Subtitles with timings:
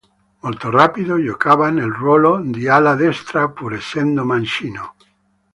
[0.39, 4.95] Molto rapido, giocava nel ruolo di ala destra, pur essendo mancino.